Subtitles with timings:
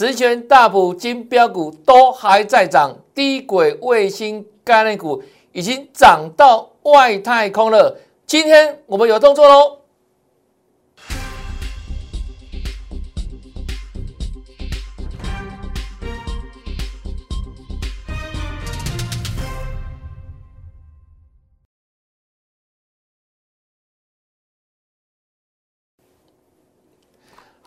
[0.00, 7.98] 十全大补金标股都还在涨，低轨卫星概念股已经涨到外太空了。
[8.24, 9.80] 今天我们有动作喽！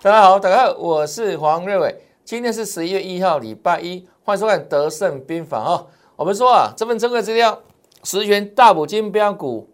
[0.01, 2.10] 大家好，大家好，我是黄瑞伟。
[2.31, 5.85] 今天是十一月一号，礼拜一，欢迎收看《德胜兵法》哈。
[6.15, 7.59] 我们说啊，这份珍贵资料，
[8.05, 9.67] 十元大补金标股，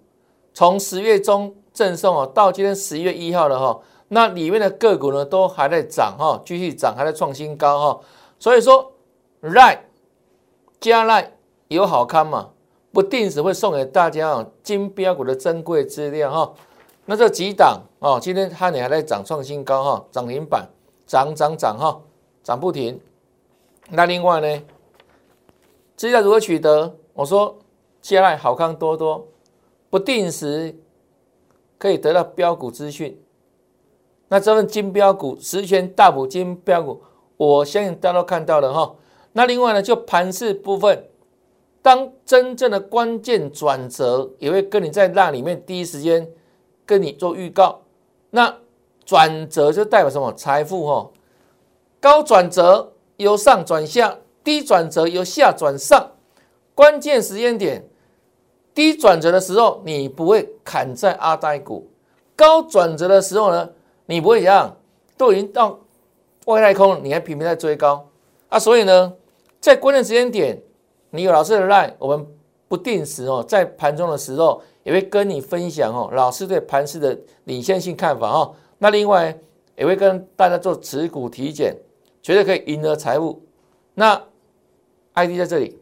[0.55, 3.79] 从十月中赠送哦，到今天十一月一号了哈。
[4.07, 7.99] 那里面的个股呢，都还在涨哈，继续涨，还在创新高哈。
[8.39, 8.91] 所以说，
[9.41, 9.85] 赖
[10.79, 11.33] 加赖
[11.67, 12.49] 有好看嘛？
[12.91, 16.53] 不定时会送给大家啊，金标股的珍贵资料哈。
[17.05, 20.67] 那这几档哦，今天汉你还在涨创新高哈，涨停板
[21.05, 22.01] 涨涨涨哈，
[22.47, 22.97] 涨不停。
[23.89, 24.63] 那另外呢，
[25.97, 26.95] 资料如何取得？
[27.13, 27.59] 我说，
[28.01, 29.27] 接下来好康多多，
[29.89, 30.73] 不定时
[31.77, 33.21] 可以得到标股资讯。
[34.29, 37.01] 那这份金标股十全大补金标股，
[37.35, 38.95] 我相信大家都看到了哈。
[39.33, 41.05] 那另外呢，就盘势部分，
[41.81, 46.31] 当真正的关键转折，也会跟你在那里面第一时间。
[46.85, 47.81] 跟你做预告，
[48.29, 48.59] 那
[49.03, 50.31] 转折就代表什么？
[50.31, 51.11] 财富哈，
[51.99, 56.11] 高转折由上转下，低转折由下转上。
[56.73, 57.83] 关键时间点，
[58.73, 61.89] 低转折的时候你不会砍在阿呆股，
[62.35, 63.69] 高转折的时候呢，
[64.05, 64.77] 你不会一样，
[65.17, 65.79] 都已经到
[66.45, 68.07] 外太空，你还频频在追高
[68.49, 68.59] 啊。
[68.59, 69.13] 所以呢，
[69.59, 70.61] 在关键时间点，
[71.09, 72.27] 你有老师的 line，我们
[72.67, 74.61] 不定时哦，在盘中的时候。
[74.83, 78.55] 也会跟你分享哦，老师对盘市的领先性看法哦。
[78.77, 79.37] 那另外
[79.75, 81.75] 也会跟大家做持股体检，
[82.21, 83.41] 绝对可以赢得财富。
[83.93, 84.23] 那
[85.13, 85.79] ID 在这里，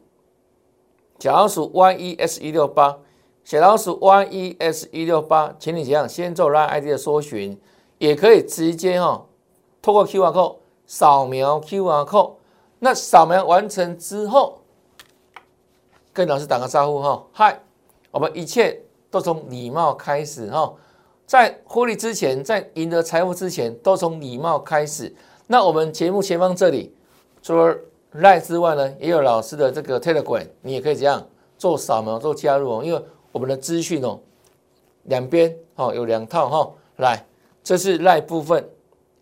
[1.18, 2.98] 小老鼠 YES 一六八，
[3.44, 7.60] 小老鼠 YES 一六八，请你怎样先做拉 ID 的搜寻，
[7.98, 9.26] 也可以直接哈，
[9.80, 10.56] 透过 QR code
[10.86, 12.34] 扫描 QR code。
[12.78, 14.60] 那扫描完成之后，
[16.12, 17.60] 跟老师打个招呼哈，嗨，
[18.10, 18.82] 我们一切。
[19.08, 20.74] 都从礼貌开始哈，
[21.24, 25.14] 在获利之前，在赢得财富之前，都从礼貌开始。
[25.46, 26.94] 那我们节目前方这里，
[27.42, 27.76] 除了
[28.14, 31.26] Line 之外呢，也有老师的这个 Telegram，你也可以这样
[31.56, 32.84] 做扫描做加入哦。
[32.84, 34.20] 因为我们的资讯哦，
[35.04, 36.72] 两边哦有两套哈。
[36.96, 37.26] 来，
[37.62, 38.70] 这是 Line 部分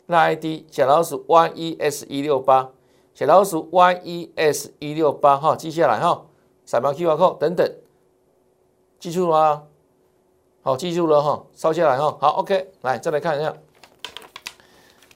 [0.07, 2.71] ，Line ID 小老鼠 YES 一六八，
[3.15, 6.25] 小老鼠 YES 一六八哈，记下来哈，
[6.65, 7.69] 扫描 QR code 等等，
[9.01, 9.63] 记住了吗？
[10.63, 12.17] 好，记住了哈，抄下来哈。
[12.21, 13.55] 好，OK，来再来看一下，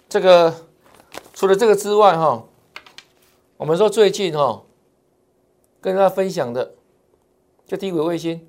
[0.08, 0.52] 这个
[1.38, 2.48] 除了这个之外哈，
[3.58, 4.64] 我们说最近哈，
[5.80, 6.74] 跟大家分享的
[7.64, 8.44] 就低轨卫星，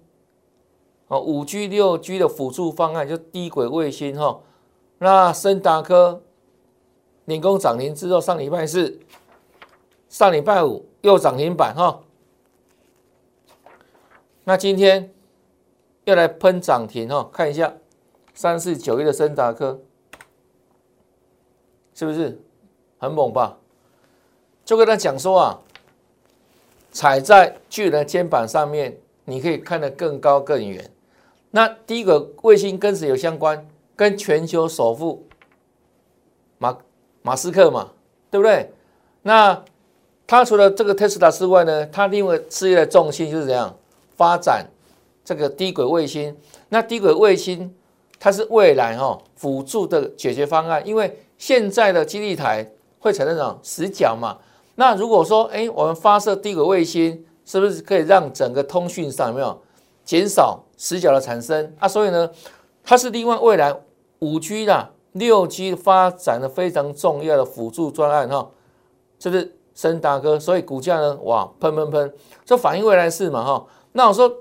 [1.08, 4.42] 哦，五 G、六 G 的辅助方案就低轨卫星哈。
[4.98, 6.24] 那森达科
[7.26, 9.00] 领工涨停之后，上礼拜四、
[10.08, 12.02] 上礼拜五又涨停板哈。
[14.46, 15.14] 那今天。
[16.06, 17.72] 要来喷涨停哈，看一下
[18.34, 19.80] 三四九一的森达科
[21.94, 22.42] 是不是
[23.00, 23.58] 很猛吧？
[24.64, 25.60] 就跟他讲说啊，
[26.92, 28.96] 踩在巨人肩膀上面，
[29.26, 30.88] 你可以看得更高更远。
[31.50, 33.68] 那第一个卫星跟谁有相关？
[33.96, 35.26] 跟全球首富
[36.58, 36.78] 马
[37.22, 37.90] 马斯克嘛，
[38.30, 38.72] 对不对？
[39.24, 39.64] 那
[40.28, 43.76] 他除了这个特斯拉之外呢，他另外事业的重心就是怎样
[44.16, 44.66] 发展？
[45.26, 46.36] 这个低轨卫星，
[46.70, 47.76] 那低轨卫星
[48.20, 52.68] 它是未来哈辅助的解决方案，因为现在的基地台
[53.00, 54.38] 会产生什么死角嘛？
[54.76, 59.62] 那如果说哎，我们发射低轨卫星，是不是可以让整个通讯上有没有
[60.06, 61.88] 减少死角的产生啊？
[61.88, 62.30] 所以呢，
[62.84, 63.76] 它是另外未来
[64.20, 68.50] 五 G 的六 G 发展的非常重要的辅助专案哈，
[69.18, 72.14] 这是森达哥，所以股价呢哇喷喷喷，
[72.46, 73.66] 这反映未来事嘛哈？
[73.94, 74.32] 那我说。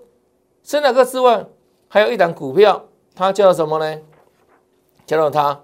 [0.64, 1.46] 深达哥之外，
[1.88, 2.84] 还有一档股票，
[3.14, 4.00] 它叫什么呢？
[5.06, 5.58] 叫做它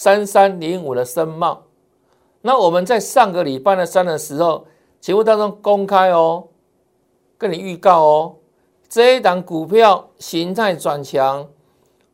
[0.00, 1.62] 三三零五的深茂。
[2.40, 4.66] 那我们在上个礼拜的三的时候，
[4.98, 6.48] 节目当中公开哦，
[7.36, 8.36] 跟你预告哦，
[8.88, 11.46] 这一档股票形态转强，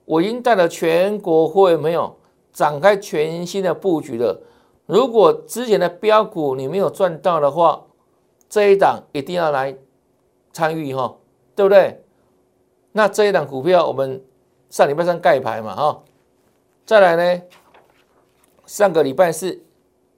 [0.05, 2.19] 我已经带了全国会没有
[2.53, 4.37] 展开全新的布局了。
[4.87, 7.81] 如果之前的标股你没有赚到的话，
[8.49, 9.73] 这一档一定要来
[10.53, 11.17] 参与哈。
[11.55, 12.05] 对不对？
[12.91, 14.21] 那这一档股票我们
[14.71, 16.03] 上礼拜三盖牌嘛，哈，
[16.85, 17.43] 再来呢，
[18.67, 19.63] 上个礼拜四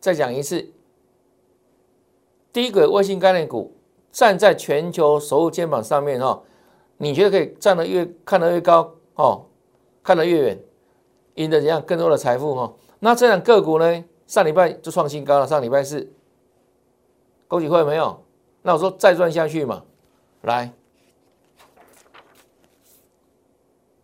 [0.01, 0.73] 再讲一次，
[2.53, 3.77] 低轨卫星概念股
[4.11, 6.43] 站在全球首富肩膀上面哈，
[6.97, 9.47] 你觉得可以站得越看得越高哦，
[10.03, 10.59] 看得越远，
[11.35, 12.75] 赢得怎样更多的财富哈？
[13.01, 14.05] 那这样个股呢？
[14.27, 16.11] 上礼拜就创新高了，上礼拜四，
[17.47, 18.25] 恭喜会没有？
[18.63, 19.85] 那我说再赚下去嘛，
[20.43, 20.73] 来，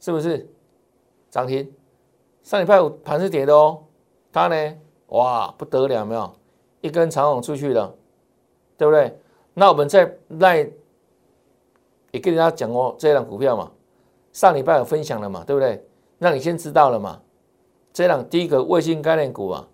[0.01, 0.49] 是不是
[1.31, 1.71] 涨停？
[2.43, 3.85] 上礼拜五盘是跌的哦，
[4.35, 4.77] 它呢，
[5.11, 6.35] 哇不得了，没有
[6.81, 7.95] 一根长虹出去了，
[8.77, 9.17] 对不对？
[9.55, 10.57] 那我们在那
[12.11, 13.71] 也跟大家讲过这档股票嘛，
[14.33, 15.87] 上礼拜有分享了嘛，对不对？
[16.19, 17.21] 那你先知道了嘛。
[17.93, 19.69] 这档第一个卫星概念股啊，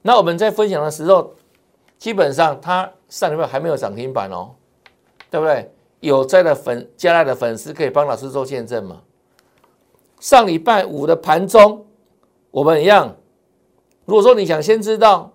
[0.00, 1.34] 那我们在分享的时候，
[1.98, 4.54] 基本上它上礼拜还没有涨停板哦，
[5.30, 5.70] 对不对？
[6.00, 9.02] 有在的粉加来的粉丝可以帮老师做见证嘛？
[10.20, 11.84] 上礼拜五的盘中，
[12.50, 13.14] 我们一样。
[14.06, 15.32] 如果说你想先知道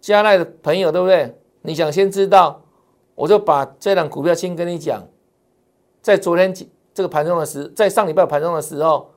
[0.00, 1.38] 加来的朋友，对不对？
[1.62, 2.60] 你想先知道，
[3.14, 5.06] 我就把这档股票先跟你讲，
[6.02, 6.52] 在昨天
[6.92, 9.12] 这个盘中的时，在上礼拜盘中的时候，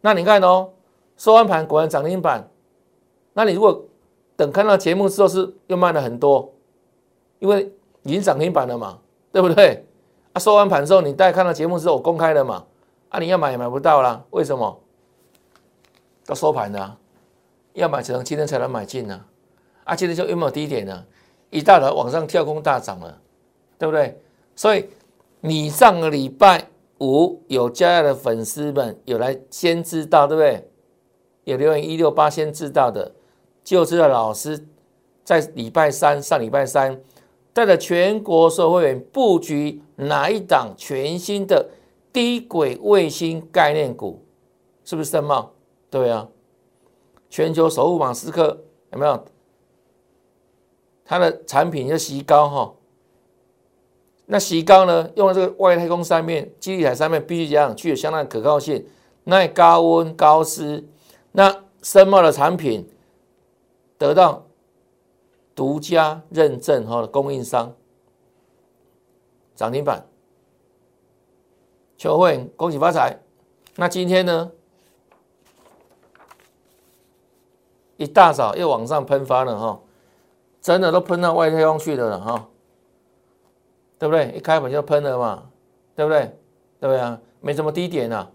[0.00, 0.70] 那你看哦。
[1.18, 2.46] 收完盘果然涨停板，
[3.32, 3.86] 那你如果
[4.36, 6.52] 等看到节目之后是又慢了很多，
[7.38, 8.98] 因为已经涨停板了嘛，
[9.32, 9.82] 对不对？
[10.34, 12.66] 啊，收完盘之后你再看到节目之后我公开了嘛，
[13.08, 14.78] 啊，你要买也买不到啦，为什么？
[16.26, 16.96] 到收盘的，
[17.76, 19.24] 要买只能今天才能买进呢，
[19.84, 21.04] 啊，今天就又没有低点呢，
[21.50, 23.20] 一大早往上跳空大涨了，
[23.78, 24.18] 对不对？
[24.54, 24.86] 所以
[25.40, 26.68] 你上个礼拜
[27.00, 30.70] 五有加爱的粉丝们有来先知道，对不对？
[31.44, 33.14] 有留言一六八先知道的，
[33.62, 34.66] 就知道老师
[35.22, 36.98] 在礼拜三上礼拜三
[37.52, 41.68] 带着全国所有会员布局哪一档全新的
[42.12, 44.24] 低轨卫星概念股，
[44.84, 45.52] 是不是深茂？
[45.90, 46.26] 对啊，
[47.28, 49.24] 全球首富马斯克有没有？
[51.04, 52.74] 他的产品叫席高哈，
[54.26, 58.84] 那席高呢，用了这个外太空三面、基地台三面必须这样具有相当的可靠性，
[59.22, 60.84] 耐高温高湿。
[61.30, 62.88] 那深茂的产品
[63.96, 64.46] 得到
[65.54, 67.72] 独家认证后的供应商
[69.54, 70.04] 涨停板，
[71.96, 73.20] 求会恭喜发财。
[73.76, 74.50] 那今天呢，
[77.96, 79.80] 一大早又往上喷发了哈，
[80.60, 82.48] 真的都喷到外太空去了哈，
[83.98, 84.32] 对不对？
[84.36, 85.50] 一开盘就喷了嘛，
[85.94, 86.20] 对不对？
[86.78, 87.18] 对不对啊？
[87.40, 88.30] 没什么低点啊，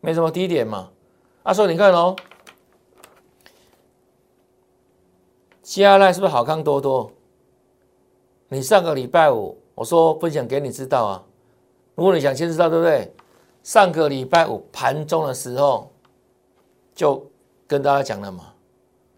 [0.00, 0.90] 没什么低点嘛。
[1.42, 2.14] 阿说：“你看哦，
[5.62, 7.10] 加奈是不是好康多多？
[8.48, 11.24] 你上个礼拜五我说分享给你知道啊。
[11.96, 13.12] 如果你想先知道，对不对？
[13.62, 15.92] 上个礼拜五盘中的时候
[16.94, 17.30] 就
[17.66, 18.53] 跟大家讲了嘛，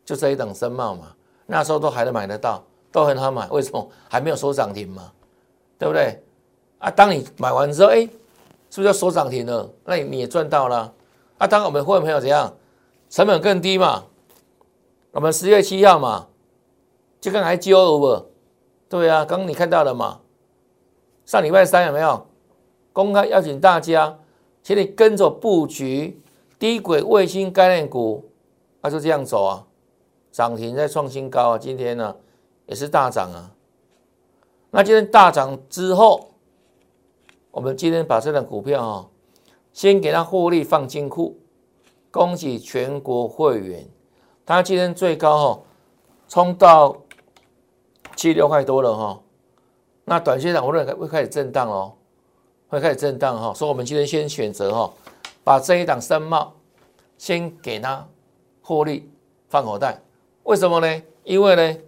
[0.06, 1.14] 就这一等深茂嘛，
[1.44, 3.46] 那时候都还能买得到，都很好买。
[3.50, 5.12] 为什么还没有收涨停嘛？
[5.78, 6.22] 对不对？
[6.78, 8.00] 啊，当你买完之后，哎，
[8.70, 9.68] 是不是要收涨停了？
[9.84, 10.90] 那你你也赚到了。”
[11.38, 12.54] 啊，当我们会员朋友怎样，
[13.10, 14.04] 成本更低嘛？
[15.10, 16.28] 我们十月七号嘛，
[17.20, 18.26] 就刚才 G O 不？
[18.88, 20.20] 对啊，刚刚你看到了嘛？
[21.24, 22.26] 上礼拜三有没有
[22.92, 24.16] 公开邀请大家，
[24.62, 26.22] 请你跟着布局
[26.58, 28.30] 低轨卫星概念股，
[28.80, 29.66] 那就这样走啊，
[30.36, 31.58] 涨停再创新高啊！
[31.58, 32.14] 今天呢
[32.66, 33.50] 也是大涨啊。
[34.70, 36.28] 那今天大涨之后，
[37.50, 39.06] 我们今天把这档股票啊。
[39.72, 41.38] 先给它获利放金库，
[42.10, 43.88] 恭喜全国会员，
[44.44, 45.62] 它今天最高哈，
[46.28, 46.94] 冲到
[48.14, 49.20] 七六块多了哈，
[50.04, 51.94] 那短线上我认为会开始震荡哦，
[52.68, 54.92] 会开始震荡哈，所以我们今天先选择哈，
[55.42, 56.54] 把这一档深茂
[57.16, 58.06] 先给它
[58.60, 59.10] 获利
[59.48, 60.00] 放口袋，
[60.46, 61.02] 为什么呢？
[61.24, 61.78] 因为呢，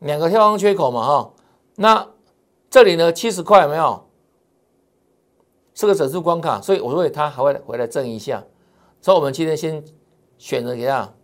[0.00, 1.32] 两个跳空缺口嘛哈，
[1.76, 2.06] 那
[2.68, 4.06] 这里呢七十块没有？
[5.72, 8.44] 是个整数关卡，所以我认为它还会回来挣一下，
[9.00, 9.82] 所以我们今天先
[10.36, 11.14] 选择怎样，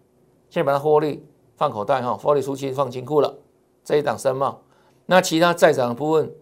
[0.48, 1.26] 先把它获利
[1.58, 3.36] 放口袋哈，获利出去放金库了。
[3.84, 4.62] 这一档深茂，
[5.04, 6.34] 那其他在涨的部分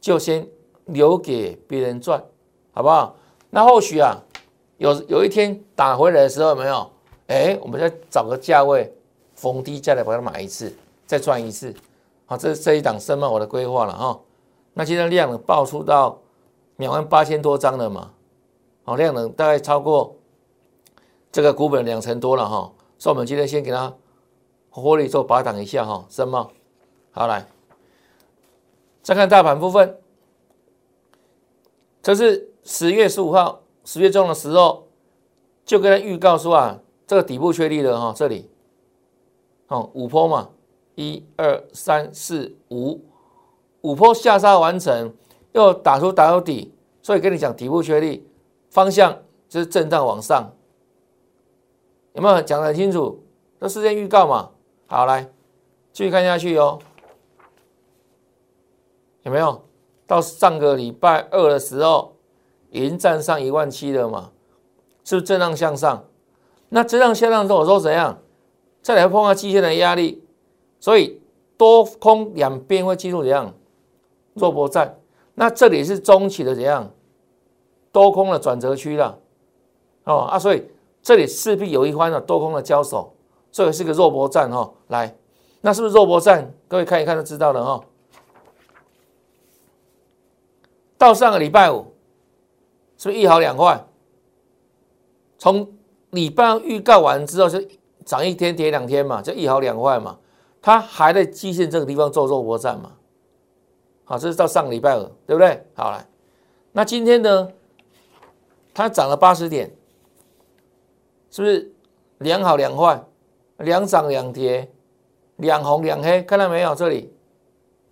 [0.00, 0.46] 就先
[0.84, 2.24] 留给别人赚，
[2.70, 3.16] 好不好？
[3.50, 4.22] 那或许啊，
[4.78, 6.92] 有有一天打回来的时候，没有？
[7.26, 8.95] 哎，我们再找个价位
[9.36, 10.74] 逢低再来把它买一次，
[11.06, 11.72] 再赚一次。
[12.26, 14.20] 好，这是这一档申茂我的规划了哈。
[14.74, 16.18] 那今天量能爆出到。
[16.78, 18.10] 两万八千多张了嘛，
[18.84, 20.14] 好量能大概超过
[21.32, 23.94] 这个股本两成多了哈，所以我们今天先给它
[24.68, 26.50] 获利做拔档一下哈，申茂，
[27.12, 27.46] 好来，
[29.02, 29.98] 再看大盘部分，
[32.02, 34.86] 这是十月十五号十月中的时候
[35.64, 38.50] 就跟他预告说啊，这个底部确立了哈，这里
[39.68, 40.50] 哦，五波嘛，
[40.94, 43.00] 一二三四五，
[43.80, 45.12] 五波下杀完成，
[45.52, 48.28] 又打出打到底，所以跟你讲底部确立，
[48.70, 50.52] 方向就是震荡往上，
[52.12, 53.24] 有没有讲得很清楚？
[53.58, 54.50] 这事先预告嘛，
[54.86, 55.30] 好来
[55.92, 56.78] 继续看下去哦，
[59.22, 59.62] 有没有？
[60.06, 62.14] 到上个礼拜二的时候，
[62.70, 64.30] 已经站上一万七了嘛？
[65.02, 66.04] 是不是震荡向上？
[66.68, 68.18] 那震荡向上之后，我说怎样？
[68.86, 70.22] 再来碰到季线的压力，
[70.78, 71.20] 所以
[71.56, 73.52] 多空两边会进入怎样
[74.34, 75.00] 弱波战？
[75.34, 76.94] 那这里是中期的怎样
[77.90, 79.18] 多空的转折区了
[80.04, 80.62] 哦啊，所以
[81.02, 83.12] 这里势必有一番的多空的交手，
[83.50, 84.72] 这个是个弱波战哈。
[84.86, 85.12] 来，
[85.62, 86.54] 那是不是弱波战？
[86.68, 87.84] 各位看一看就知道了哈。
[90.96, 91.92] 到上个礼拜五，
[92.96, 93.84] 是不是一好两坏？
[95.38, 95.74] 从
[96.10, 97.60] 礼拜预告完之后就。
[98.06, 100.18] 涨一天跌两天嘛，就一好两坏嘛。
[100.62, 102.92] 它还在基线这个地方做肉搏战嘛。
[104.04, 105.62] 好，这是到上个礼拜二，对不对？
[105.74, 106.06] 好来，
[106.72, 107.52] 那今天呢？
[108.72, 109.74] 它涨了八十点，
[111.30, 111.72] 是不是
[112.18, 113.02] 两好两坏？
[113.58, 114.70] 两涨两跌，
[115.36, 116.74] 两红两黑，看到没有？
[116.74, 117.12] 这里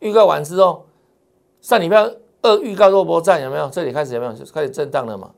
[0.01, 0.87] 预告完之后，
[1.61, 2.09] 上礼拜
[2.43, 3.69] 二预告肉搏战有没有？
[3.71, 4.33] 这里开始有没有？
[4.35, 5.31] 就开始震荡了嘛，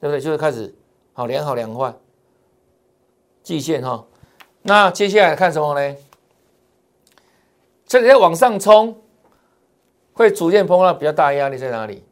[0.00, 0.20] 对不对？
[0.20, 0.74] 就是开始
[1.12, 1.94] 好两好两坏。
[3.44, 4.04] 季线哈，
[4.62, 5.96] 那接下来看什么呢？
[7.86, 8.98] 这里在往上冲，
[10.14, 12.02] 会逐渐碰到比较大压力在哪里？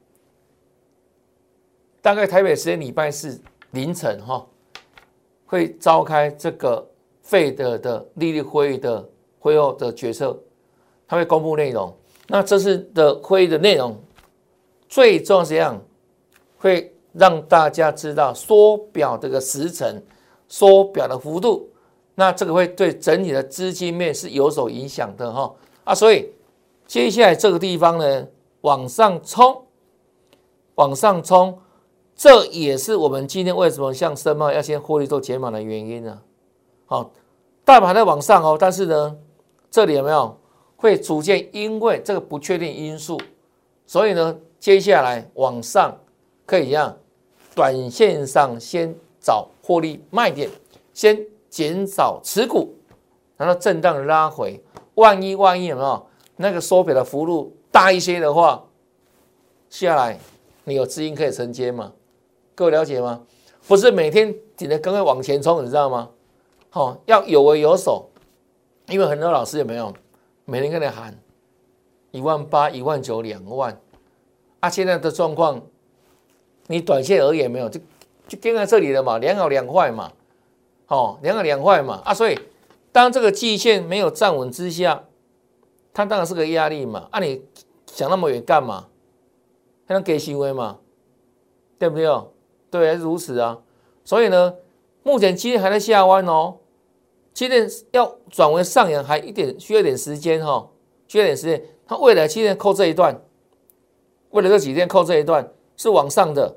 [2.03, 4.47] 大概台北时间礼拜四凌晨哈，
[5.47, 6.87] 会召开这个
[7.23, 9.09] 费德的利率会议的
[9.39, 10.39] 会后的决策，
[11.09, 11.97] 他会公布内容。
[12.29, 13.99] 那这次的会议的内容，
[14.87, 15.83] 最重要是这样，
[16.59, 20.03] 会让大家知道缩表这个时程。
[20.53, 21.67] 缩表的幅度，
[22.15, 25.51] 那这个会对整体的资金面是有所影响的哈
[25.85, 26.31] 啊，所以
[26.87, 28.29] 接下来这个地方呢，
[28.61, 29.65] 往上冲，
[30.75, 31.59] 往上冲，
[32.15, 36.21] 这也是我们今天为什么像深茂要先获利做解码的原因呢？
[36.85, 37.11] 好，
[37.65, 39.17] 大盘在往上哦，但是呢，
[39.71, 40.39] 这里有没有
[40.77, 43.19] 会逐渐因为这个不确定因素，
[43.87, 45.99] 所以呢，接下来往上
[46.45, 46.95] 可以让
[47.55, 48.95] 短线上先。
[49.25, 50.51] 找获利卖点，
[50.93, 52.75] 先减少持股，
[53.37, 54.61] 然后震荡拉回。
[54.95, 58.63] 万一万一有没有那个缩表的幅度大一些的话，
[59.71, 60.19] 下来
[60.65, 61.93] 你有资金可以承接吗？
[62.55, 63.23] 各位了解吗？
[63.67, 66.11] 不是每天顶着跟位往前冲，你知道吗？
[66.69, 68.11] 好，要有为有守，
[68.89, 69.95] 因为很多老师有没有
[70.45, 71.17] 每天跟你喊
[72.11, 73.81] 一万八、一万九、两万
[74.61, 74.69] 啊？
[74.69, 75.63] 现在的状况，
[76.67, 77.81] 你短线而言没有就。
[78.29, 80.13] 就跟在这里了嘛，两好两坏嘛，
[80.89, 82.39] 哦，两好两坏嘛啊，所以
[82.91, 85.05] 当这个季线没有站稳之下，
[85.93, 87.09] 它当然是个压力嘛。
[87.11, 87.43] 啊，你
[87.87, 88.87] 想那么远干嘛？
[89.87, 90.79] 还能给行为嘛？
[91.79, 92.07] 对不对？
[92.71, 93.59] 对，还是如此啊。
[94.05, 94.55] 所以呢，
[95.03, 96.59] 目前基线还在下弯哦，
[97.35, 100.71] 基线要转为上扬还一点需要点时间哈，
[101.09, 101.63] 需要点时间。
[101.87, 103.21] 它未来基线扣这一段，
[104.31, 106.57] 为了这几天扣这一段是往上的，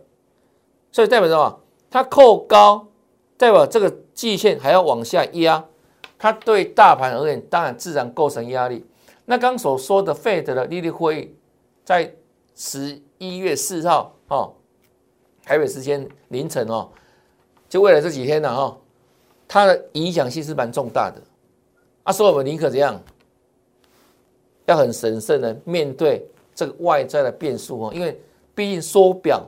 [0.95, 1.59] 所以代表什么？
[1.91, 2.87] 它扣高，
[3.35, 5.61] 代表这个季线还要往下压，
[6.17, 8.85] 它对大盘而言，当然自然构成压力。
[9.25, 11.35] 那刚所说的 Fed 的利率会议，
[11.83, 12.15] 在
[12.55, 14.53] 十一月四号哦，
[15.43, 16.87] 台北时间凌晨哦，
[17.67, 18.77] 就为了这几天呢哈，
[19.49, 21.21] 它的影响性是蛮重大的。
[22.03, 22.97] 啊，所以我们宁可怎样，
[24.65, 28.17] 要很审慎的面对这个外在的变数哦，因为
[28.55, 29.45] 毕竟缩表。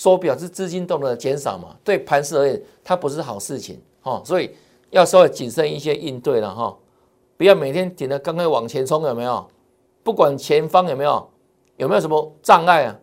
[0.00, 4.50] 说表示资金动的减少嘛，对盘市而言，它不是好事情哈，所以
[4.88, 6.74] 要稍微谨慎一些应对了哈，
[7.36, 9.46] 不要每天顶着刚刚往前冲，有没有？
[10.02, 11.30] 不管前方有没有，
[11.76, 12.98] 有没有什么障碍啊？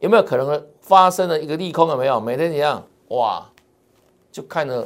[0.00, 2.18] 有没有可能发生了一个利空有没有？
[2.18, 3.48] 每天一样哇，
[4.32, 4.84] 就看得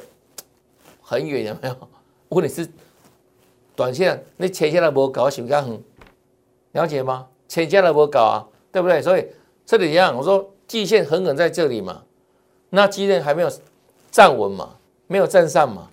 [1.01, 1.75] 很远有没有？
[2.29, 2.69] 问题是
[3.75, 5.83] 短线那前线的不搞，想干很
[6.73, 7.27] 了解吗？
[7.49, 9.01] 前线的不搞啊，对不对？
[9.01, 9.27] 所以
[9.65, 10.51] 这里一样，我说。
[10.67, 12.03] 季线狠狠在这里嘛，
[12.71, 13.51] 那季线还没有
[14.11, 15.89] 站稳嘛，没有站上嘛，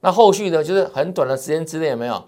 [0.00, 2.24] 那后续呢，就是很短的时间之内有没有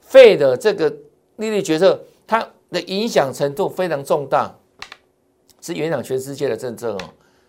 [0.00, 0.88] 费的这个
[1.36, 4.54] 利率决策，它的影响程度非常重大，
[5.60, 7.00] 是影响全世界的政策哦，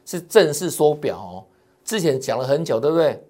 [0.05, 1.43] 是正式缩表哦，
[1.83, 3.21] 之前讲了很久，对不对？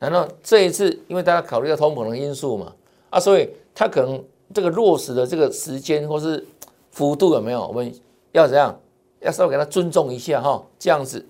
[0.00, 2.72] 难道这一次因为大家考虑到通膨的因素嘛，
[3.08, 6.44] 啊，所以它可能这个落实的这个时间或是
[6.90, 7.66] 幅度有没有？
[7.66, 7.94] 我们
[8.32, 8.78] 要怎样？
[9.24, 11.26] 要稍微给他尊重一下哈，这样子，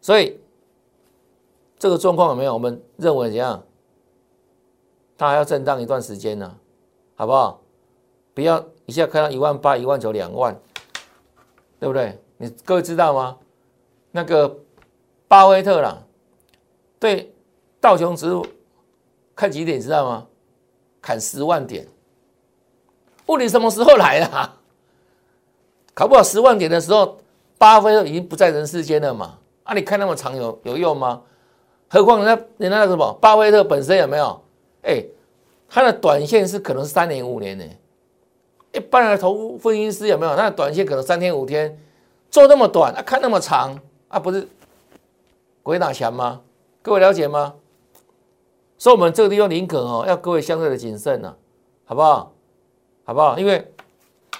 [0.00, 0.38] 所以
[1.76, 2.54] 这个状况有没有？
[2.54, 3.62] 我们认为怎样？
[5.16, 6.56] 它还要震荡一段时间呢，
[7.16, 7.60] 好不好？
[8.34, 10.56] 不要一下看到一万八、一万九、两万，
[11.80, 12.16] 对不对？
[12.36, 13.36] 你各位知道吗？
[14.12, 14.56] 那个
[15.26, 16.04] 巴菲特啦，
[17.00, 17.34] 对
[17.80, 18.46] 道琼指数
[19.34, 20.28] 看几点，知道吗？
[21.02, 21.88] 砍十万点。
[23.26, 24.57] 问题什么时候来啊？
[25.98, 27.18] 考不好十万点的时候，
[27.58, 29.36] 巴菲特已经不在人世间了嘛？
[29.64, 31.22] 啊，你看那么长有有用吗？
[31.88, 34.40] 何况人家人家那什么，巴菲特本身有没有？
[34.82, 35.04] 哎，
[35.68, 37.64] 他的短线是可能是三年五年呢。
[38.72, 40.36] 一般的投分析师有没有？
[40.36, 41.76] 那短线可能三天五天，
[42.30, 43.76] 做那么短，啊，看那么长，
[44.06, 44.46] 啊，不是
[45.64, 46.42] 鬼打墙吗？
[46.80, 47.54] 各位了解吗？
[48.78, 51.34] 所以，我们这个地方林可哦，要各位相对的谨慎呐，
[51.86, 52.32] 好不好？
[53.04, 53.36] 好不好？
[53.36, 53.72] 因为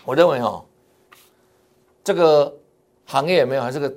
[0.04, 0.64] 我认为哦，
[2.08, 2.56] 这个
[3.04, 3.94] 行业有没有还是个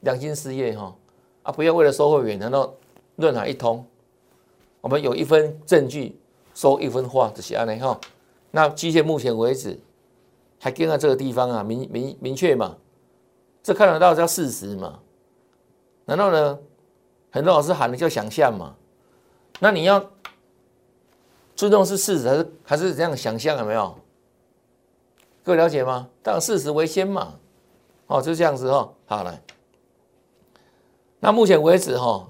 [0.00, 0.96] 良心事业哈？
[1.42, 2.72] 啊，不要为了收会员，难道
[3.16, 3.84] 论哪一通，
[4.80, 6.18] 我们有一分证据
[6.54, 8.00] 说一分话，这些案例哈。
[8.50, 9.78] 那机械目前为止
[10.58, 12.78] 还跟在这个地方啊，明明明确嘛，
[13.62, 14.98] 这看得到叫事实嘛？
[16.06, 16.58] 难道呢？
[17.30, 18.74] 很多老师喊的叫想象嘛？
[19.58, 20.10] 那你要
[21.54, 23.94] 尊重是事实还是还是这样想象有没有？
[25.44, 26.08] 各位了解吗？
[26.22, 27.34] 当事实为先嘛。
[28.10, 28.92] 哦，就这样子哈。
[29.06, 29.40] 好来，
[31.20, 32.28] 那目前为止哈，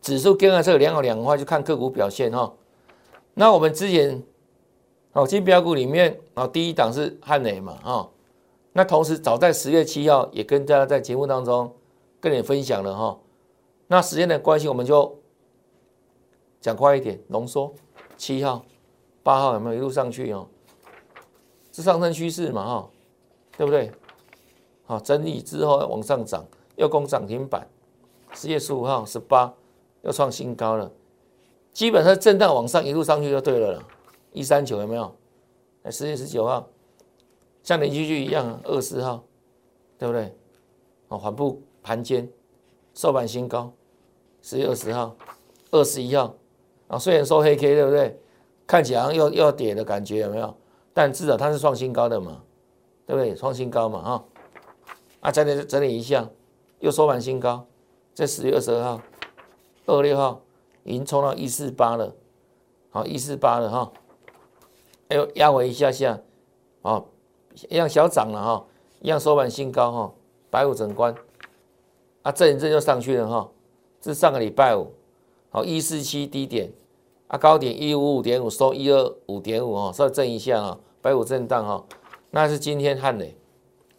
[0.00, 2.54] 指数跟在这个良好两块，就看个股表现哈。
[3.34, 4.22] 那我们之前。
[5.12, 8.08] 哦，金标股里面，哦，第一档是汉磊嘛，哈，
[8.72, 11.74] 那同时早在十月七号也跟大家在节目当中
[12.20, 13.18] 跟你分享了哈，
[13.88, 15.18] 那时间的关系，我们就
[16.60, 17.74] 讲快一点，浓缩。
[18.16, 18.64] 七号、
[19.24, 20.46] 八号有没有一路上去哦？
[21.72, 22.90] 是上升趋势嘛，哈，
[23.56, 23.90] 对不对？
[24.88, 26.42] 好，整理之后往上涨，
[26.76, 27.68] 又攻涨停板。
[28.32, 29.52] 十月十五号、十八
[30.00, 30.90] 又创新高了，
[31.74, 33.82] 基本上震荡往上一路上去就对了了。
[34.32, 35.14] 一三九有没有？
[35.82, 36.66] 哎，十月十九号，
[37.62, 39.22] 像连续剧一样，二十号，
[39.98, 40.34] 对不对？
[41.08, 42.26] 哦，缓步盘间，
[42.94, 43.70] 收盘新高。
[44.40, 45.14] 十月二十号，
[45.70, 46.34] 二十一号，
[46.86, 48.18] 啊，虽然收黑 K，对不对？
[48.66, 50.56] 看起来又又要跌的感觉有没有？
[50.94, 52.40] 但至少它是创新高的嘛，
[53.04, 53.34] 对不对？
[53.34, 54.24] 创新高嘛，哈。
[55.20, 56.28] 啊，整理整理一下，
[56.80, 57.66] 又收盘新高，
[58.14, 59.00] 在十月二十二号、
[59.86, 60.42] 二六号
[60.84, 62.14] 已经冲到一四八了，
[62.90, 63.92] 好，一四八了哈。
[65.10, 66.20] 又压回一下下，
[66.82, 67.02] 啊，
[67.70, 68.66] 一样小涨了哈，
[69.00, 70.12] 一样收盘新高哈，
[70.50, 71.14] 百五整关，
[72.20, 73.50] 啊，震一震又上去了哈，
[74.02, 74.92] 是上个礼拜五，
[75.48, 76.70] 好一四七低点，
[77.28, 81.86] 啊高点一五五点五收一二五点五哈，稍微震一下啊，百五震荡哈，
[82.30, 83.34] 那是今天汉磊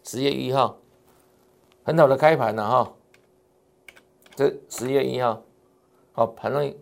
[0.04, 0.78] 十月一号，
[1.90, 2.92] 很好的开盘了哈，
[4.36, 5.42] 这十月一号，
[6.12, 6.72] 好盘中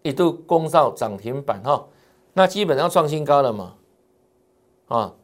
[0.00, 1.86] 一度攻上涨停板哈。
[2.32, 3.74] 那基本上创新高了嘛，
[4.86, 5.14] 啊，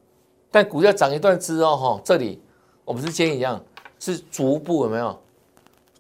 [0.51, 2.43] 但股价涨一段之后哈，这里
[2.85, 3.65] 我们是建议一样，
[3.99, 5.19] 是逐步有没有，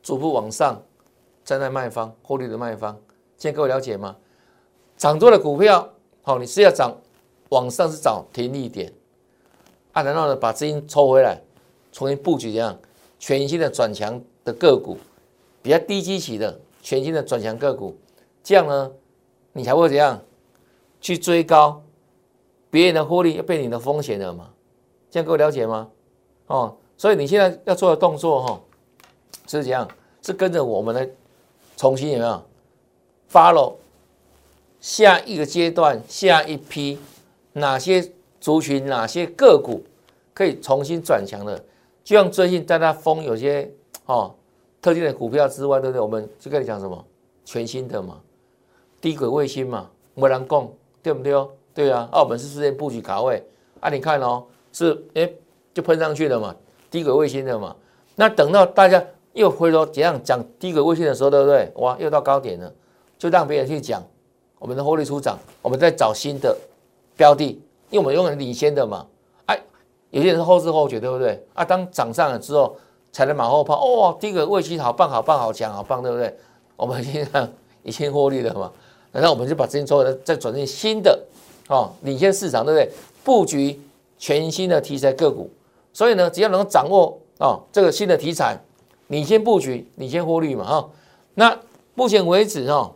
[0.03, 0.83] 逐步往上
[1.47, 2.95] 站在卖方获利的卖方，
[3.39, 4.15] 现在各位了解吗？
[4.99, 5.89] 涨多的股票，
[6.21, 6.95] 好，你是要涨
[7.49, 8.93] 往上是找停利点，
[9.93, 11.41] 啊，然后呢把资金抽回来，
[11.91, 12.79] 重新布局这样。
[13.27, 14.99] 全新的转强的个股，
[15.63, 17.97] 比较低基期的全新的转强个股，
[18.43, 18.93] 这样呢，
[19.55, 20.21] 你才会怎样？
[21.01, 21.83] 去追高，
[22.71, 24.51] 别人的获利要被你的风险了嘛？
[25.11, 25.89] 这样各位了解吗？
[26.49, 28.61] 哦，所以你现在要做的动作哈，
[29.47, 29.89] 是这样，
[30.21, 31.09] 是跟着我们的
[31.79, 32.43] 重新有没有
[33.33, 33.73] follow
[34.83, 36.99] 下一个阶段下一批
[37.55, 38.07] 哪些
[38.39, 39.83] 族群哪些个股
[40.35, 41.65] 可以重新转强的？
[42.05, 43.69] 就像最近在那封有些
[44.07, 44.33] 哦
[44.81, 46.01] 特定的股票之外，对不对？
[46.01, 47.05] 我们就跟你讲什么
[47.45, 48.21] 全新的嘛，
[49.01, 50.69] 低轨卫星嘛，没人讲。
[51.05, 51.51] 对不对哦？
[51.75, 53.47] 对啊，澳门是事先布局卡位
[53.79, 55.31] 啊，你看哦，是哎
[55.75, 56.57] 就喷上去了嘛，
[56.91, 57.77] 低轨卫星的嘛。
[58.15, 61.71] 那等到大家又回头怎样讲低轨卫星的时候，对不对？
[61.75, 62.73] 哇，又到高点了，
[63.19, 64.03] 就让别人去讲
[64.59, 66.57] 我们的获利出涨，我们在找新的
[67.19, 69.07] 标的，因为我们永远领先的嘛。
[70.15, 71.45] 有些人是后知后觉，对不对？
[71.55, 72.77] 啊，当涨上了之后，
[73.11, 76.33] 才能马后炮，哦，低轨卫星好棒，好棒，好强，好棒，对不对？
[76.77, 77.49] 我们现在
[77.83, 78.71] 已经获利了嘛。
[79.11, 81.21] 那我们就把资金抽回来，再转进新的，
[81.69, 82.89] 哦，领先市场，对不对？
[83.25, 83.81] 布局
[84.17, 85.51] 全新的题材个股，
[85.93, 88.57] 所以呢，只要能够掌握哦这个新的题材，
[89.09, 90.89] 领先布局，领先获利嘛，哈。
[91.35, 91.59] 那
[91.97, 92.93] 目前为止，哈，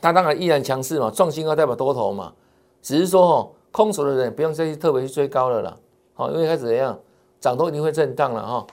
[0.00, 2.32] 它当然依然强势嘛，创新高代表多头嘛，
[2.80, 5.76] 只是说，哈，空手的人不用再去特别去追高了啦，
[6.22, 6.96] 好，因为开始怎样，
[7.40, 8.66] 涨多一定会震荡了，哈。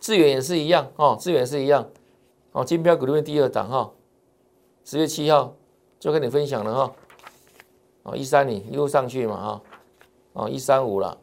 [0.00, 1.88] 资源也是一样，哦，资源是一样，
[2.50, 3.92] 哦，金标股里面第二档，哈。
[4.84, 5.54] 十月七号
[6.00, 6.92] 就跟你分享了哈。
[8.02, 9.62] 哦，一三零一路上去嘛哈。
[10.32, 11.16] 哦，一三五了，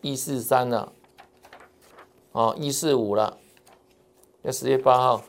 [0.00, 0.92] 一四三了，
[2.32, 3.38] 哦，一四五了。
[4.42, 5.22] 要十月八号，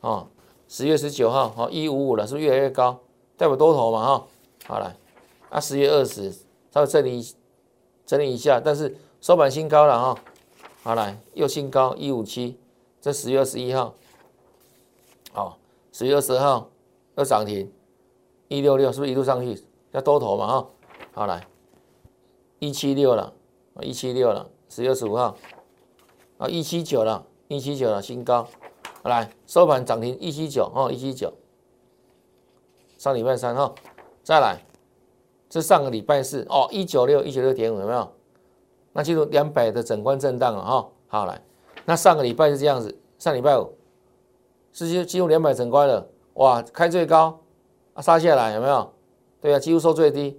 [0.00, 0.26] 哦，
[0.66, 2.98] 十月十九号，好，一五五了，是不是越来越高？
[3.36, 4.26] 代表多头嘛哈。
[4.66, 4.96] 好了，
[5.50, 6.32] 啊，十月二十，
[6.72, 7.24] 稍微整理
[8.06, 10.20] 整理一下，但是收盘新高了哈。
[10.82, 12.58] 好来，又新高一五七，
[13.00, 13.94] 这十月二十一号。
[15.32, 15.58] 好，
[15.92, 16.68] 十月二十号
[17.16, 17.72] 又涨停，
[18.48, 20.46] 一六六是不是一路上去要多头嘛？
[20.46, 20.68] 哈，
[21.12, 21.46] 好来，
[22.58, 23.32] 一七六了，
[23.80, 25.36] 一七六了，十月二十五号，
[26.38, 28.46] 啊，一七九了，一七九了，新高，
[29.02, 31.32] 好来收盘涨停一七九哦，一七九，
[32.98, 33.74] 上礼拜三哈，
[34.22, 34.64] 再来，
[35.54, 38.10] 这上个礼拜四哦，一九六一九六点五有没有？
[38.92, 41.40] 那进入两百的整关震荡了哈，好来，
[41.84, 43.72] 那上个礼拜是这样子，上礼拜五。
[44.72, 47.38] 是进进入两百整关了，哇，开最高
[47.92, 48.92] 啊，杀下来有没有？
[49.40, 50.36] 对啊，几乎收最低，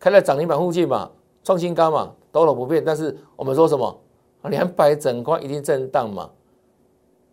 [0.00, 1.08] 开在涨停板附近嘛，
[1.44, 2.84] 创新高嘛，多头不变。
[2.84, 4.00] 但是我们说什么？
[4.42, 6.28] 两百整关一定震荡嘛，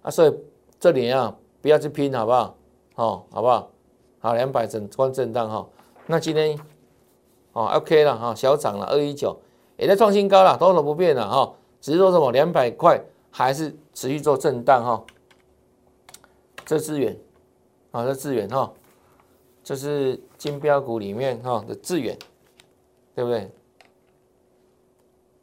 [0.04, 0.32] 啊，所以
[0.80, 2.56] 这里啊不要去拼，好不好？
[2.93, 3.71] 哦，好不好？
[4.19, 5.67] 好，两百整关震荡哈。
[6.08, 6.56] 那今天
[7.56, 9.39] 哦，OK 了哈，小涨了二一九，
[9.78, 15.02] 也在创新高了，多头不变了哈，只是说什么两百块还是持续做震荡哈。
[16.65, 17.18] 这资源，
[17.91, 18.74] 啊，这资源哈，
[19.63, 22.20] 这是金标股里面哈的资源，
[23.15, 23.50] 对不对？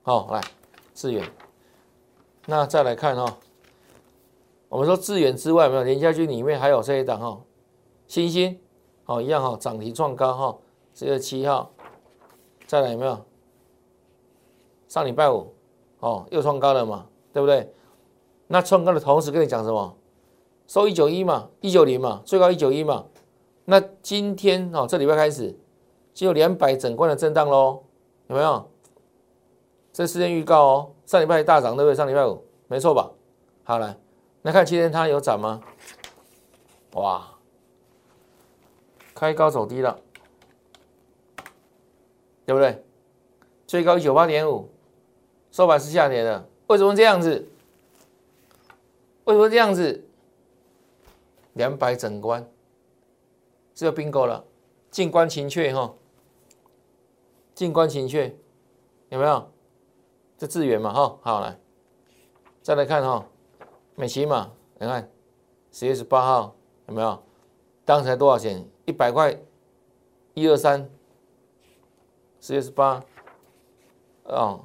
[0.03, 0.43] 好，来
[0.93, 1.27] 资源，
[2.45, 3.39] 那再来看哈，
[4.69, 7.41] 我们说资源之外，没有连下去里面还有这一档哈，
[8.07, 8.61] 星星，
[9.07, 10.59] 哦，一样哈，涨停创高哈，
[10.93, 11.73] 十月七号，
[12.73, 13.23] 再来有没有？
[14.89, 15.53] 上礼拜五，
[15.99, 17.71] 哦，又创高了嘛，对不对？
[18.47, 19.95] 那创高的同时跟你讲什么？
[20.67, 23.05] 收一九一嘛，一九零嘛，最高一九一嘛。
[23.67, 25.55] 那今天哦，这礼拜开始
[26.15, 27.83] 就有两百整关的震荡喽，
[28.29, 28.71] 有没有？
[29.93, 31.95] 这事件预告哦，上礼拜大涨对不对？
[31.95, 33.11] 上礼拜五没错吧？
[33.65, 33.95] 好来，
[34.41, 35.61] 那看今天它有涨吗？
[36.95, 37.23] 哇，
[39.15, 39.99] 开高走低了，
[42.45, 42.85] 对不对？
[43.67, 44.69] 最高一九八点五，
[45.51, 47.49] 收盘是下跌的，为什么这样子？
[49.25, 50.05] 为什么这样子？
[51.55, 52.49] 两百整关，
[53.75, 54.45] 这个并购了，
[54.91, 55.95] 静观情却哈，
[57.55, 58.35] 静观情却
[59.11, 59.51] 有没有？
[60.39, 61.57] 这资源嘛哈，好来，
[62.63, 63.27] 再来看哈，
[63.95, 64.51] 美琪嘛，
[64.81, 65.09] 你看
[65.71, 66.57] 十月十八号
[66.89, 67.23] 有没有？
[67.85, 68.67] 当时才多少钱？
[68.87, 69.39] 一百块，
[70.35, 70.91] 一二三，
[72.43, 73.01] 十月十八，
[74.25, 74.65] 哦，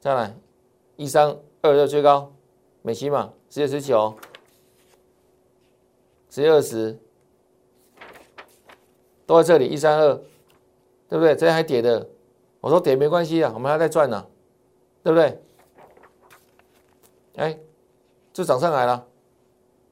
[0.00, 0.36] 再来
[0.96, 2.32] 一三二六最高，
[2.82, 4.12] 美期嘛，十月十九。
[6.28, 6.98] 十月二十
[9.24, 10.14] 都在这里，一三二，
[11.08, 11.36] 对不对？
[11.36, 12.08] 这还跌的，
[12.60, 14.26] 我说跌没关系啊，我们还在赚呢，
[15.04, 15.40] 对不对？
[17.36, 17.56] 哎，
[18.32, 19.06] 就涨上来了。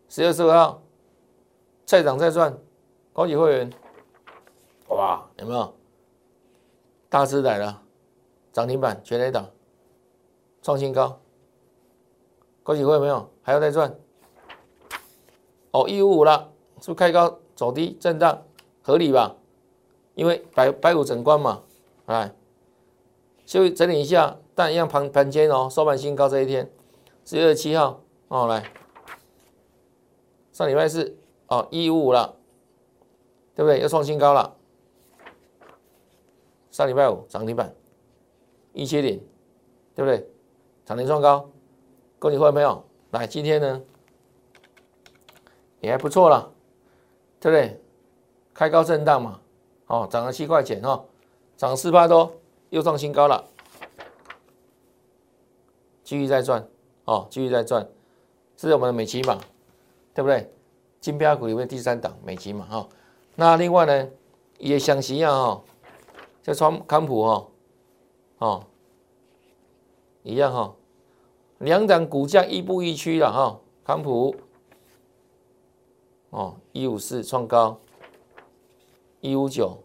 [0.09, 0.83] 十月十五号
[1.85, 2.59] 再涨再赚，
[3.13, 3.73] 高级会员，
[4.89, 5.80] 哇，有没有？
[7.11, 7.83] 大师来了，
[8.53, 9.51] 涨停板全雷档，
[10.63, 11.21] 创新高，
[12.63, 13.29] 高级会没有？
[13.43, 13.93] 还要再赚。
[15.73, 18.45] 哦，一五五了，是不是开高走低震荡，
[18.81, 19.35] 合理吧？
[20.15, 21.63] 因为白白五整关嘛，
[22.07, 22.33] 来，
[23.45, 26.71] 就整理一下，但一样盘盘间哦，收盘新高这一天，
[27.25, 28.73] 十月二七号哦，来，
[30.53, 31.17] 上礼拜四
[31.49, 32.37] 哦，一五五了，
[33.57, 33.81] 对不对？
[33.81, 34.57] 又创新高了，
[36.81, 37.75] 上礼拜五涨停板，
[38.73, 39.23] 一七零，
[39.95, 40.27] 对不对？
[40.87, 41.47] 涨停创高，
[42.19, 43.83] 恭喜会员朋友，来，今天呢？
[45.81, 46.51] 也还不错了，
[47.39, 47.79] 对不对？
[48.55, 49.39] 开高震荡嘛，
[49.89, 51.05] 哦，涨了七块钱哦，
[51.55, 52.33] 涨四八多，
[52.71, 53.45] 又创新高了，
[56.03, 56.67] 继续在赚，
[57.05, 57.87] 哦，继续在赚，
[58.57, 59.39] 这是我们的美琪嘛，
[60.15, 60.51] 对不对？
[60.99, 62.89] 金标股里面第三档美琪嘛，哈，
[63.35, 64.09] 那另外呢，
[64.57, 65.63] 也像一样哈，
[66.51, 67.47] 就川康普哈，
[68.39, 68.67] 哦，
[70.25, 70.75] 一样哈，
[71.59, 74.35] 两档股价亦步亦趋了哈，康普。
[76.31, 77.81] 哦，一五四创高，
[79.21, 79.79] 一五九，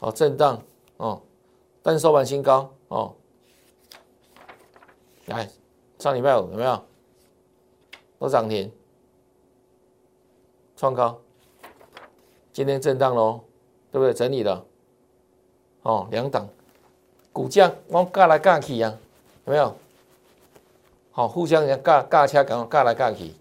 [0.00, 0.62] 哦震荡
[0.98, 1.22] 哦，
[1.82, 3.14] 但收盘新高哦。
[5.24, 5.48] 来，
[5.98, 6.84] 上礼拜五有没有？
[8.18, 8.70] 都涨停，
[10.76, 11.18] 创高，
[12.52, 13.40] 今天震荡喽，
[13.90, 14.12] 对不对？
[14.12, 14.64] 整理了，
[15.82, 16.48] 哦，两档，
[17.32, 18.94] 股价往尬来尬去呀，
[19.44, 19.74] 有没有？
[21.10, 23.32] 好，互相人尬尬车，赶快尬来尬去。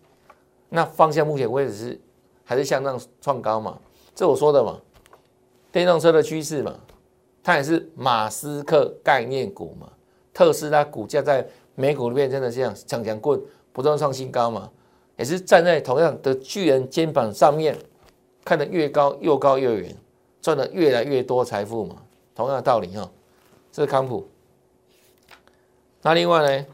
[0.70, 2.00] 那方向目前位置是
[2.44, 3.78] 还是向上创高嘛？
[4.14, 4.80] 这我说的嘛，
[5.72, 6.74] 电动车的趋势嘛，
[7.44, 9.90] 它也是马斯克概念股嘛，
[10.34, 13.42] 特斯拉股价在美股里面真的这样强强棍，
[13.74, 14.72] 不断创新高嘛，
[15.18, 17.78] 也是站在同样的巨人肩膀上面，
[18.46, 19.94] 看得越高又高又远，
[20.46, 21.96] 赚的越来越多财富嘛，
[22.36, 23.10] 同样的道理哈，
[23.72, 24.30] 这是康普。
[26.04, 26.66] 那另外呢，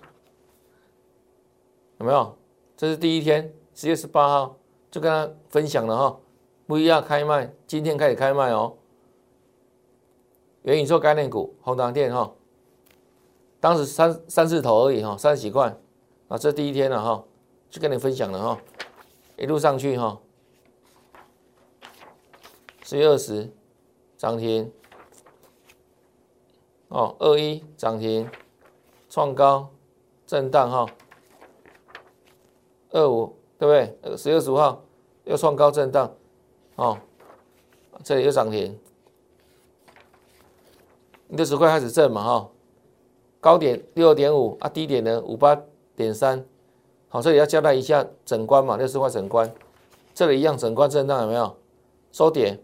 [1.99, 2.37] 有没有？
[2.75, 4.57] 这是第一天，十月十八号
[4.91, 6.19] 就跟他分享了哈。
[6.67, 8.75] 不一样开卖，今天开始开卖哦。
[10.63, 12.29] 元宇宙概念股，宏达电哈，
[13.61, 15.73] 当时三三四头而已哈，三十几块
[16.27, 17.23] 啊，这第一天了哈，
[17.69, 18.61] 就跟你分享了哈，
[19.37, 20.19] 一路上去哈，
[22.83, 23.49] 十月二十
[24.21, 24.71] 涨停，
[26.89, 28.29] 哦，二一涨停，
[29.09, 29.67] 创高
[30.27, 30.85] 震荡哈，
[32.91, 33.73] 二五对不
[34.05, 34.15] 对？
[34.15, 34.83] 十月十五号
[35.23, 36.15] 又创高震荡。
[36.75, 36.99] 哦，
[38.03, 38.79] 这里又涨停，
[41.29, 42.49] 六十块开始震嘛哈，
[43.39, 45.59] 高点六点五啊，低点呢五八
[45.95, 46.45] 点三，
[47.09, 49.51] 好，这里要交代一下整关嘛，六十块整关，
[50.13, 51.57] 这里一样整关震荡有没有？
[52.11, 52.61] 收点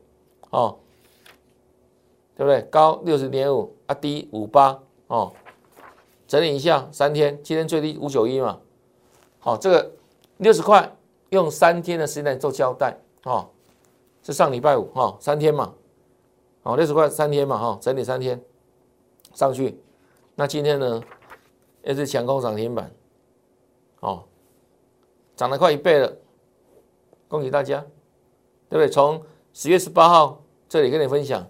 [0.51, 0.77] 哦，
[2.37, 2.61] 对不对？
[2.69, 5.33] 高六十点五啊，低五八哦，
[6.27, 8.59] 整理一下三天，今天最低五九一嘛，
[9.39, 9.91] 好，这个
[10.37, 10.95] 六十块
[11.31, 13.49] 用三天的时间来做交代哦。
[14.21, 15.73] 是上礼拜五哈，三天嘛，
[16.61, 18.39] 好六十块三天嘛哈，整理三天
[19.33, 19.81] 上去，
[20.35, 21.01] 那今天呢
[21.83, 22.91] 也是强攻涨停板，
[24.01, 24.25] 哦，
[25.35, 26.13] 涨了快一倍了，
[27.27, 27.79] 恭喜大家，
[28.69, 28.89] 对不对？
[28.89, 29.23] 从
[29.53, 31.47] 十月十八号这里跟你分享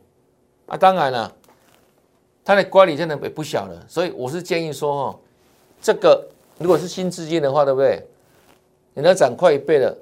[0.68, 1.36] 啊，当然了，
[2.46, 5.20] 它的管理真的也不小了，所以我是建议说哈，
[5.82, 6.28] 这个
[6.60, 8.06] 如果是新资金的话，对不对？
[8.94, 9.98] 你能涨快一倍了。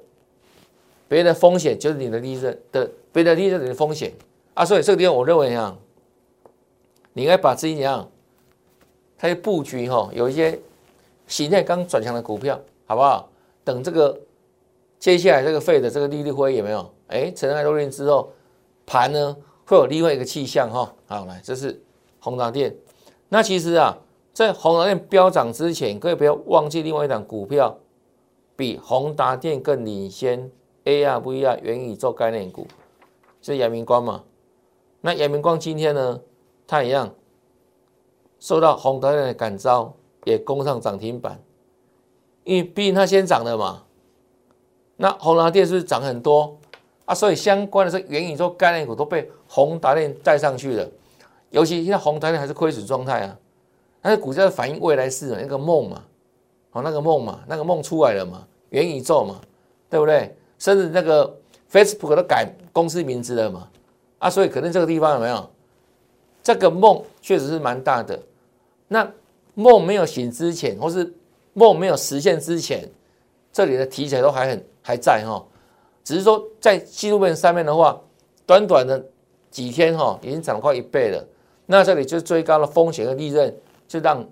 [1.08, 4.12] 别的风险就是你的利润的，别的利润你的风险
[4.54, 5.76] 啊，所以这个地方我认为啊，
[7.12, 8.10] 你应该把资金样，
[9.16, 10.58] 它的布局哈，有一些
[11.28, 13.28] 形态刚转强的股票，好不好？
[13.62, 14.18] 等这个
[14.98, 16.92] 接下来这个费的这个利率会有没有？
[17.06, 18.32] 哎，尘埃落定之后，
[18.84, 20.94] 盘呢会有另外一个气象哈。
[21.06, 21.82] 好，来，这是
[22.20, 22.74] 宏达电。
[23.28, 23.98] 那其实啊，
[24.32, 27.76] 在宏达电飙涨之前，各位不要忘记另外一档股票，
[28.56, 30.50] 比宏达电更领先。
[30.88, 32.64] A R V R 元宇宙概念股
[33.42, 34.22] 是阳明光嘛？
[35.00, 36.20] 那阳明光今天呢，
[36.64, 37.12] 它一样
[38.38, 41.42] 受到宏达电的感召，也攻上涨停板。
[42.44, 43.82] 因为毕竟它先涨的嘛，
[44.96, 46.56] 那宏达电是涨很多
[47.04, 50.86] 啊，所以相关的这元宇宙概念股都被宏达电带上去了。
[51.48, 53.38] 尤其现在宏达电还是亏损状态啊，
[54.02, 56.04] 但是股价反映未来式的那个梦嘛，
[56.72, 59.40] 哦，那个梦嘛，那个梦出来了嘛，元宇宙嘛，
[59.88, 60.36] 对不对？
[60.58, 61.34] 甚至那个
[61.70, 63.66] Facebook 都改公司名字了嘛？
[64.18, 65.50] 啊，所以可能这个地方有没有
[66.42, 68.20] 这个梦确实是蛮大的。
[68.88, 69.10] 那
[69.54, 71.10] 梦没有醒之前，或是
[71.54, 72.86] 梦没有实现之前，
[73.50, 75.42] 这里的题材都还很还在哈。
[76.04, 77.98] 只是说在纪录片上面的话，
[78.44, 79.02] 短短的
[79.56, 81.26] 几天哈，已经涨快一倍了。
[81.64, 83.54] 那这里就最高的风险和利润，
[83.88, 84.22] 就让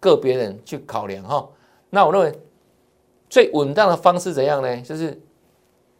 [0.00, 1.46] 个别人去考量哈。
[1.90, 2.32] 那我认为
[3.28, 4.80] 最稳当的方式怎样呢？
[4.80, 5.20] 就是。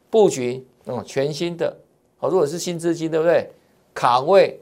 [0.08, 1.76] 布局哦，全新的
[2.20, 3.50] 哦，如果是新资金，对不对？
[3.92, 4.58] 卡位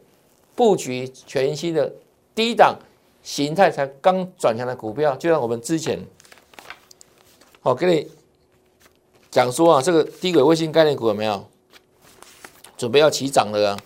[0.56, 1.92] 布局全新的
[2.34, 2.76] 低档
[3.22, 6.00] 形态才刚转强的股票，就像我们之前，
[7.60, 8.10] 好给你
[9.30, 11.44] 讲说啊，这个低轨卫星概念股有没有
[12.76, 13.78] 准备要起涨了啊？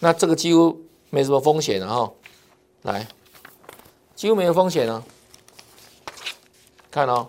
[0.00, 2.12] 那这个几乎没什么风险了哈，
[2.82, 3.06] 来，
[4.14, 5.02] 几乎没有风险啊，
[6.90, 7.28] 看哦。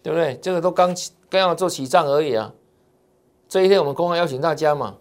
[0.00, 0.38] 对不对？
[0.40, 0.96] 这个都刚
[1.28, 2.50] 刚要做起涨而已啊！
[3.46, 4.96] 这一天我们公开邀请大家嘛，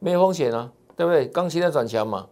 [0.00, 1.28] 没有风险啊，对不对？
[1.28, 2.26] 刚起在转强嘛，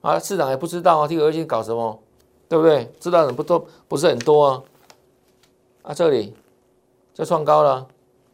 [0.00, 2.00] 啊，市场也不知道啊，这个二星搞什么，
[2.48, 2.90] 对不对？
[2.98, 4.62] 知道的不多，不是很多啊。
[5.82, 6.34] 啊，这里
[7.14, 7.86] 就创高了，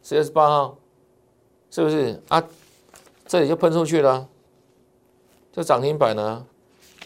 [0.03, 0.77] 十月十八号，
[1.69, 2.43] 是不是啊？
[3.27, 4.27] 这里就喷出去了，
[5.51, 6.45] 就涨停板了。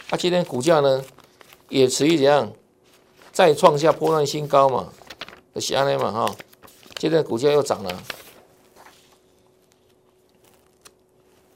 [0.10, 1.04] 啊，今天股价呢
[1.70, 2.52] 也持续怎样？
[3.32, 4.92] 再创下波段新高嘛，
[5.56, 6.36] 是安尼嘛哈，
[7.00, 8.04] 现在股价又涨了，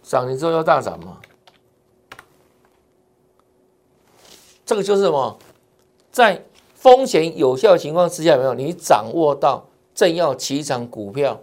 [0.04, 1.20] 涨停之后又大涨嘛，
[4.74, 5.38] 这个就是什么，
[6.12, 8.56] 在风险有效情况之下，有没有？
[8.56, 11.40] 你掌握到正要起涨股票，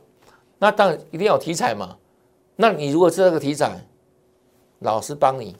[0.59, 1.97] 那当然一定要有题材嘛，
[2.57, 3.87] 那你如果是这个题材，
[4.81, 5.55] 老师帮你，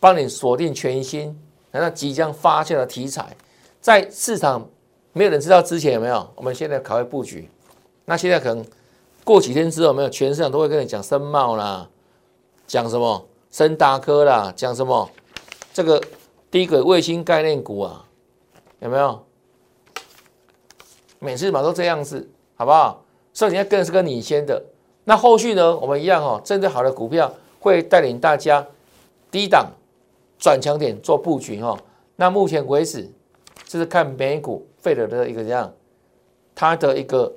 [0.00, 1.40] 帮你锁定全新
[1.70, 3.36] 难道即将发现的题材，
[3.80, 4.68] 在市场
[5.12, 6.28] 没有人知道之前有没有？
[6.34, 7.48] 我们现在考虑布局。
[8.06, 8.66] 那现在可能
[9.22, 10.08] 过几天之后，没有？
[10.08, 11.88] 全市场都会跟你讲深茂啦，
[12.66, 13.24] 讲什么？
[13.52, 15.08] 深大科啦，讲什么？
[15.72, 16.02] 这个
[16.52, 18.06] 低轨卫星概念股啊，
[18.78, 19.24] 有没有？
[21.18, 23.02] 每次嘛都这样子，好不好？
[23.32, 24.62] 所以你要更是个领先的。
[25.02, 28.64] 那后续呢，我们一样哦，针对好的股票会带领大家
[29.30, 29.72] 低档
[30.38, 31.76] 转强点做布局哈。
[32.16, 33.10] 那目前为止，
[33.64, 35.72] 这是看美股费德的一个这样，
[36.54, 37.32] 它的一个。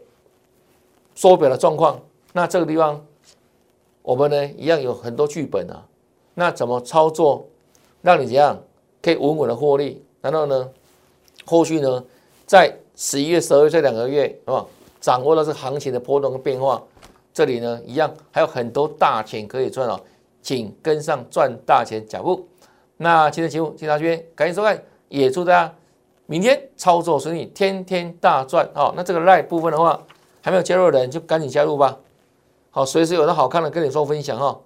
[1.17, 1.97] 缩表的状况，
[2.33, 3.01] 那这个地方
[4.01, 5.87] 我们呢一样有很多剧本啊。
[6.33, 7.47] 那怎么操作，
[8.01, 8.61] 让你怎样
[9.05, 10.03] 可以稳稳的获利？
[10.19, 10.67] 然后呢，
[11.45, 12.03] 后续呢，
[12.47, 14.65] 在十一月、十二月这两个月啊，
[14.99, 16.81] 掌握了这行情的波动跟变化，
[17.31, 19.99] 这里呢一样还有很多大钱可以赚哦，
[20.41, 22.47] 请跟上赚大钱脚步。
[22.97, 25.71] 那今天节目就到这边，感谢收看，也祝大家
[26.25, 28.91] 明天操作顺利，天天大赚哦。
[28.97, 30.01] 那这个赖部分的话。
[30.45, 31.97] 还没有加入的人就赶紧加入吧，
[32.69, 34.59] 好，随时有的好看的跟你说分享哈，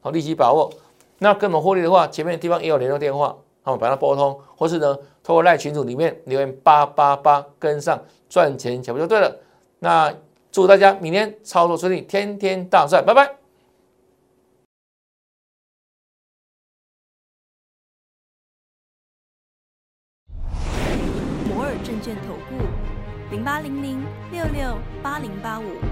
[0.00, 0.72] 好，立即把握。
[1.18, 9.36] 那跟我们获利的话，前面的地方也有联络电话，好，把它拨通，或是呢，透过赖群组里面留言八八八跟上赚钱脚步就对了。
[9.78, 10.12] 那
[10.50, 13.36] 祝大家明天操作顺利，天天大赚，拜拜。
[21.48, 22.64] 摩尔证券投顾。
[23.30, 25.91] 零八零零六六八零八五。